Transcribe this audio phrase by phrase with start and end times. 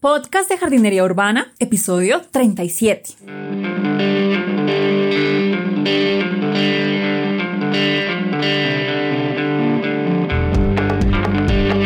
[0.00, 3.16] Podcast de Jardinería Urbana, episodio 37.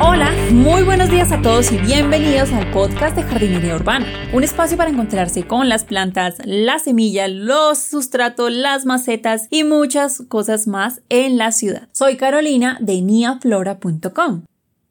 [0.00, 4.76] Hola, muy buenos días a todos y bienvenidos al podcast de Jardinería Urbana, un espacio
[4.76, 11.00] para encontrarse con las plantas, la semilla, los sustratos, las macetas y muchas cosas más
[11.08, 11.88] en la ciudad.
[11.90, 14.44] Soy Carolina de niaflora.com.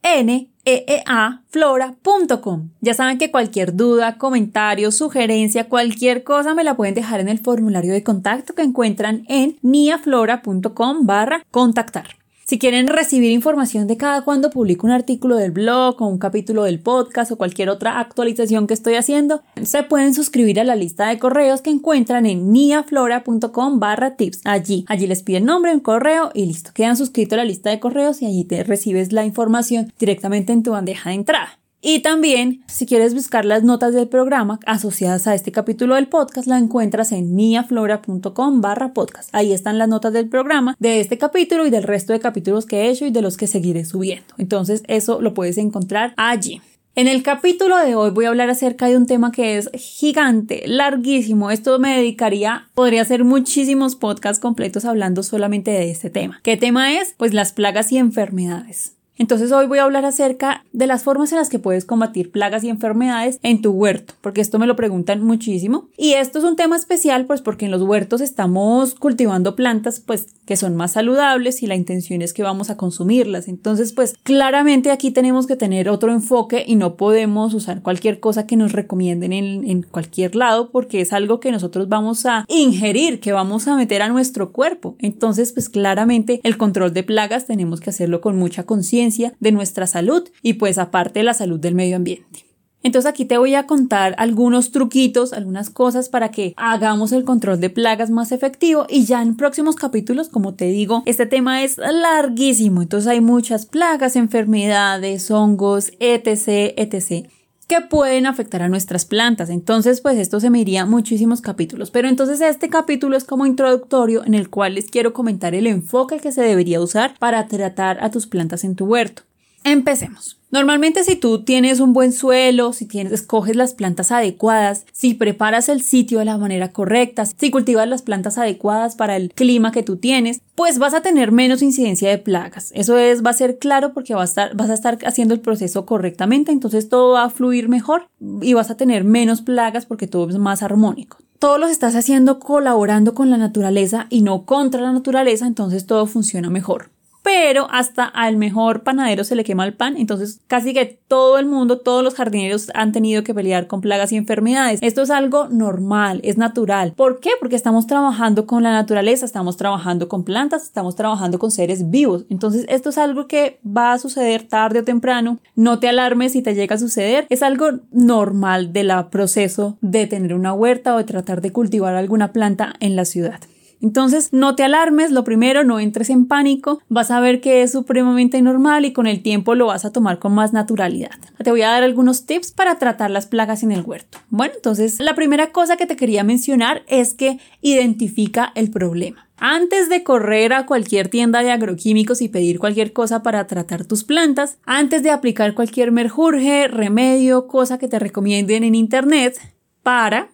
[0.04, 2.70] N eeaflora.com.
[2.82, 7.40] Ya saben que cualquier duda, comentario, sugerencia, cualquier cosa me la pueden dejar en el
[7.40, 12.25] formulario de contacto que encuentran en niaflora.com barra contactar.
[12.48, 16.62] Si quieren recibir información de cada cuando publico un artículo del blog o un capítulo
[16.62, 21.08] del podcast o cualquier otra actualización que estoy haciendo, se pueden suscribir a la lista
[21.08, 24.42] de correos que encuentran en niaflora.com barra tips.
[24.44, 26.70] Allí, allí les piden nombre, un correo y listo.
[26.76, 30.62] Quedan suscritos a la lista de correos y allí te recibes la información directamente en
[30.62, 31.65] tu bandeja de entrada.
[31.88, 36.48] Y también, si quieres buscar las notas del programa asociadas a este capítulo del podcast,
[36.48, 39.30] la encuentras en niaflora.com barra podcast.
[39.34, 42.78] Ahí están las notas del programa de este capítulo y del resto de capítulos que
[42.78, 44.34] he hecho y de los que seguiré subiendo.
[44.40, 46.60] Entonces, eso lo puedes encontrar allí.
[46.96, 50.64] En el capítulo de hoy voy a hablar acerca de un tema que es gigante,
[50.66, 51.52] larguísimo.
[51.52, 56.40] Esto me dedicaría, podría hacer muchísimos podcasts completos hablando solamente de este tema.
[56.42, 57.14] ¿Qué tema es?
[57.16, 58.96] Pues las plagas y enfermedades.
[59.18, 62.64] Entonces hoy voy a hablar acerca de las formas en las que puedes combatir plagas
[62.64, 65.88] y enfermedades en tu huerto, porque esto me lo preguntan muchísimo.
[65.98, 70.28] Y esto es un tema especial pues porque en los huertos estamos cultivando plantas pues
[70.46, 73.48] que son más saludables y la intención es que vamos a consumirlas.
[73.48, 78.46] Entonces pues claramente aquí tenemos que tener otro enfoque y no podemos usar cualquier cosa
[78.46, 83.32] que nos recomienden en, cualquier lado porque es algo que nosotros vamos a ingerir, que
[83.32, 84.96] vamos a meter a nuestro cuerpo.
[85.00, 89.05] Entonces pues claramente el control de plagas tenemos que hacerlo con mucha conciencia
[89.40, 92.46] de nuestra salud y pues aparte la salud del medio ambiente.
[92.86, 97.60] Entonces aquí te voy a contar algunos truquitos, algunas cosas para que hagamos el control
[97.60, 101.78] de plagas más efectivo y ya en próximos capítulos, como te digo, este tema es
[101.80, 107.28] larguísimo, entonces hay muchas plagas, enfermedades, hongos, etc, etc
[107.68, 109.50] que pueden afectar a nuestras plantas.
[109.50, 111.92] Entonces, pues esto se me iría muchísimos capítulos.
[111.92, 116.20] Pero entonces este capítulo es como introductorio en el cual les quiero comentar el enfoque
[116.20, 119.24] que se debería usar para tratar a tus plantas en tu huerto.
[119.66, 120.40] Empecemos.
[120.52, 125.70] Normalmente si tú tienes un buen suelo, si tienes, escoges las plantas adecuadas, si preparas
[125.70, 129.82] el sitio de la manera correcta, si cultivas las plantas adecuadas para el clima que
[129.82, 132.72] tú tienes, pues vas a tener menos incidencia de plagas.
[132.76, 135.42] Eso es, va a ser claro porque vas a estar, vas a estar haciendo el
[135.42, 138.08] proceso correctamente, entonces todo va a fluir mejor
[138.44, 142.40] y vas a tener menos plagas porque todo es más armónico todo lo estás haciendo
[142.40, 146.95] colaborando con la naturaleza y no contra la naturaleza, entonces todo funciona mejor
[147.26, 151.48] pero hasta al mejor panadero se le quema el pan, entonces casi que todo el
[151.48, 154.78] mundo, todos los jardineros han tenido que pelear con plagas y enfermedades.
[154.84, 156.94] Esto es algo normal, es natural.
[156.96, 157.32] ¿Por qué?
[157.40, 162.26] Porque estamos trabajando con la naturaleza, estamos trabajando con plantas, estamos trabajando con seres vivos.
[162.30, 165.40] Entonces esto es algo que va a suceder tarde o temprano.
[165.56, 167.26] No te alarmes si te llega a suceder.
[167.32, 172.32] Es algo normal del proceso de tener una huerta o de tratar de cultivar alguna
[172.34, 173.40] planta en la ciudad.
[173.82, 177.72] Entonces, no te alarmes, lo primero, no entres en pánico, vas a ver que es
[177.72, 181.12] supremamente normal y con el tiempo lo vas a tomar con más naturalidad.
[181.44, 184.18] Te voy a dar algunos tips para tratar las plagas en el huerto.
[184.30, 189.28] Bueno, entonces, la primera cosa que te quería mencionar es que identifica el problema.
[189.38, 194.06] Antes de correr a cualquier tienda de agroquímicos y pedir cualquier cosa para tratar tus
[194.06, 199.38] plantas, antes de aplicar cualquier merjurje, remedio, cosa que te recomienden en internet,
[199.84, 200.30] para,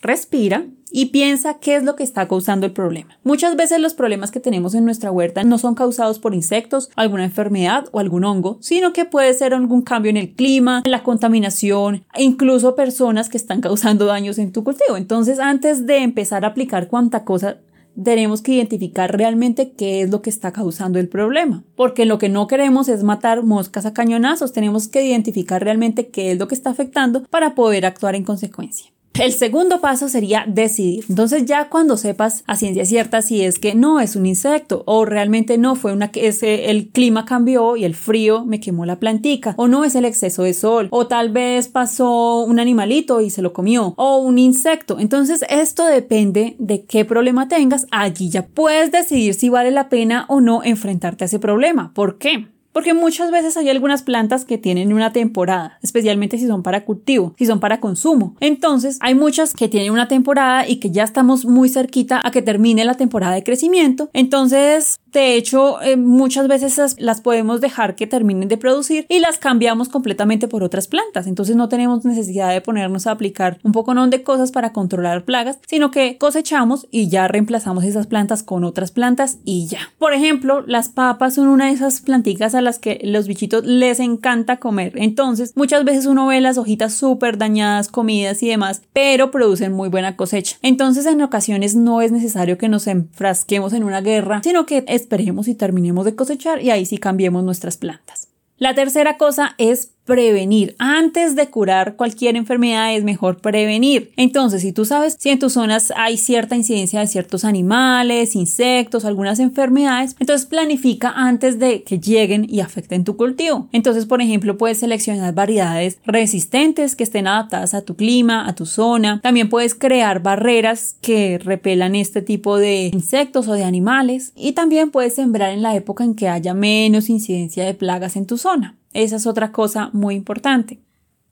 [0.00, 3.18] respira, y piensa qué es lo que está causando el problema.
[3.22, 7.24] Muchas veces los problemas que tenemos en nuestra huerta no son causados por insectos, alguna
[7.24, 11.02] enfermedad o algún hongo, sino que puede ser algún cambio en el clima, en la
[11.02, 14.96] contaminación incluso personas que están causando daños en tu cultivo.
[14.96, 17.58] Entonces, antes de empezar a aplicar cuanta cosa
[18.02, 21.64] tenemos que identificar realmente qué es lo que está causando el problema.
[21.74, 26.30] Porque lo que no queremos es matar moscas a cañonazos, tenemos que identificar realmente qué
[26.30, 28.92] es lo que está afectando para poder actuar en consecuencia.
[29.18, 31.04] El segundo paso sería decidir.
[31.08, 35.04] Entonces ya cuando sepas a ciencia cierta si es que no es un insecto o
[35.04, 36.28] realmente no fue una que
[36.70, 40.44] el clima cambió y el frío me quemó la plantica o no es el exceso
[40.44, 45.00] de sol o tal vez pasó un animalito y se lo comió o un insecto.
[45.00, 47.86] Entonces esto depende de qué problema tengas.
[47.90, 51.92] Allí ya puedes decidir si vale la pena o no enfrentarte a ese problema.
[51.92, 52.46] ¿Por qué?
[52.78, 57.34] Porque muchas veces hay algunas plantas que tienen una temporada, especialmente si son para cultivo,
[57.36, 58.36] si son para consumo.
[58.38, 62.40] Entonces, hay muchas que tienen una temporada y que ya estamos muy cerquita a que
[62.40, 64.10] termine la temporada de crecimiento.
[64.12, 69.38] Entonces, de hecho, eh, muchas veces las podemos dejar que terminen de producir y las
[69.38, 71.26] cambiamos completamente por otras plantas.
[71.26, 75.58] Entonces no tenemos necesidad de ponernos a aplicar un poco de cosas para controlar plagas,
[75.66, 79.80] sino que cosechamos y ya reemplazamos esas plantas con otras plantas y ya.
[79.98, 83.98] Por ejemplo, las papas son una de esas plantitas a las que los bichitos les
[83.98, 84.92] encanta comer.
[84.96, 89.88] Entonces, muchas veces uno ve las hojitas súper dañadas, comidas y demás, pero producen muy
[89.88, 90.56] buena cosecha.
[90.60, 95.48] Entonces, en ocasiones no es necesario que nos enfrasquemos en una guerra, sino que esperemos
[95.48, 98.28] y terminemos de cosechar y ahí sí cambiemos nuestras plantas.
[98.58, 100.74] La tercera cosa es prevenir.
[100.78, 104.10] Antes de curar cualquier enfermedad es mejor prevenir.
[104.16, 109.04] Entonces, si tú sabes si en tus zonas hay cierta incidencia de ciertos animales, insectos,
[109.04, 113.68] algunas enfermedades, entonces planifica antes de que lleguen y afecten tu cultivo.
[113.70, 118.64] Entonces, por ejemplo, puedes seleccionar variedades resistentes que estén adaptadas a tu clima, a tu
[118.64, 119.20] zona.
[119.22, 124.32] También puedes crear barreras que repelan este tipo de insectos o de animales.
[124.34, 128.24] Y también puedes sembrar en la época en que haya menos incidencia de plagas en
[128.24, 128.77] tu zona.
[128.92, 130.80] Esa es otra cosa muy importante.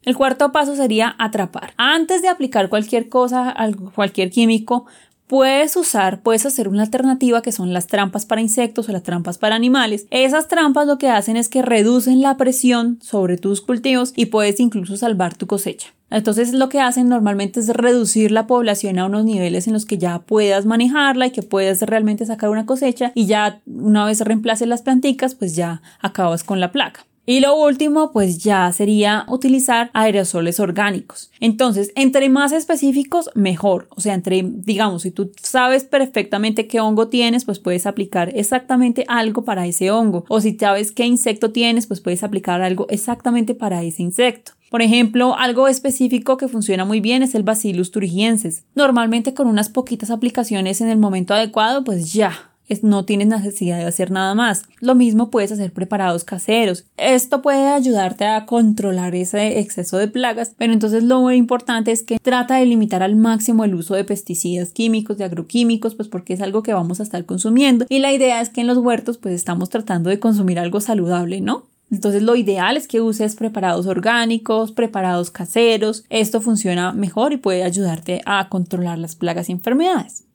[0.02, 1.74] El cuarto paso sería atrapar.
[1.76, 3.54] Antes de aplicar cualquier cosa,
[3.94, 4.86] cualquier químico,
[5.26, 9.38] puedes usar, puedes hacer una alternativa que son las trampas para insectos o las trampas
[9.38, 10.06] para animales.
[10.10, 14.60] Esas trampas lo que hacen es que reducen la presión sobre tus cultivos y puedes
[14.60, 15.88] incluso salvar tu cosecha.
[16.08, 19.98] Entonces lo que hacen normalmente es reducir la población a unos niveles en los que
[19.98, 24.68] ya puedas manejarla y que puedas realmente sacar una cosecha y ya una vez reemplaces
[24.68, 27.06] las planticas pues ya acabas con la plaga.
[27.26, 31.32] Y lo último, pues ya sería utilizar aerosoles orgánicos.
[31.40, 33.88] Entonces, entre más específicos, mejor.
[33.90, 39.04] O sea, entre, digamos, si tú sabes perfectamente qué hongo tienes, pues puedes aplicar exactamente
[39.08, 40.24] algo para ese hongo.
[40.28, 44.52] O si sabes qué insecto tienes, pues puedes aplicar algo exactamente para ese insecto.
[44.70, 48.64] Por ejemplo, algo específico que funciona muy bien es el Bacillus thuringiensis.
[48.74, 52.50] Normalmente con unas poquitas aplicaciones en el momento adecuado, pues ya,
[52.82, 54.64] no tienes necesidad de hacer nada más.
[54.80, 56.84] Lo mismo puedes hacer preparados caseros.
[56.96, 62.18] Esto puede ayudarte a controlar ese exceso de plagas, pero entonces lo importante es que
[62.18, 66.40] trata de limitar al máximo el uso de pesticidas químicos, de agroquímicos, pues porque es
[66.40, 69.34] algo que vamos a estar consumiendo y la idea es que en los huertos pues
[69.34, 71.64] estamos tratando de consumir algo saludable, ¿no?
[71.90, 76.04] Entonces lo ideal es que uses preparados orgánicos, preparados caseros.
[76.10, 80.25] Esto funciona mejor y puede ayudarte a controlar las plagas y enfermedades.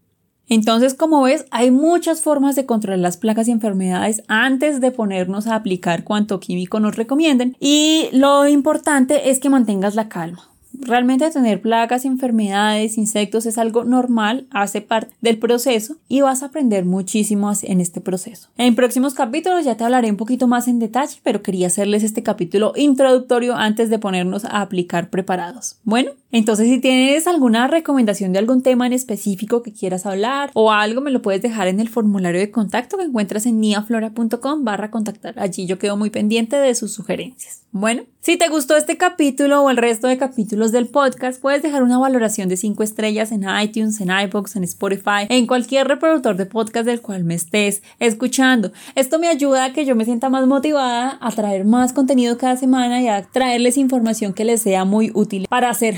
[0.47, 5.47] Entonces, como ves, hay muchas formas de controlar las plagas y enfermedades antes de ponernos
[5.47, 7.55] a aplicar cuanto químico nos recomienden.
[7.59, 10.51] Y lo importante es que mantengas la calma.
[10.73, 16.47] Realmente tener plagas, enfermedades, insectos es algo normal, hace parte del proceso y vas a
[16.47, 18.49] aprender muchísimo en este proceso.
[18.57, 22.23] En próximos capítulos ya te hablaré un poquito más en detalle, pero quería hacerles este
[22.23, 25.77] capítulo introductorio antes de ponernos a aplicar preparados.
[25.83, 30.71] Bueno, entonces si tienes alguna recomendación de algún tema en específico que quieras hablar o
[30.71, 34.91] algo, me lo puedes dejar en el formulario de contacto que encuentras en niaflora.com barra
[34.91, 35.39] contactar.
[35.39, 37.61] Allí yo quedo muy pendiente de sus sugerencias.
[37.73, 41.83] Bueno, si te gustó este capítulo o el resto de capítulos del podcast, puedes dejar
[41.83, 46.45] una valoración de 5 estrellas en iTunes, en iBox, en Spotify, en cualquier reproductor de
[46.45, 48.73] podcast del cual me estés escuchando.
[48.95, 52.57] Esto me ayuda a que yo me sienta más motivada a traer más contenido cada
[52.57, 55.95] semana y a traerles información que les sea muy útil para hacer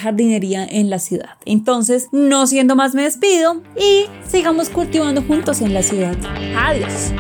[0.69, 1.29] en la ciudad.
[1.45, 6.15] Entonces, no siendo más, me despido y sigamos cultivando juntos en la ciudad.
[6.57, 7.13] Adiós.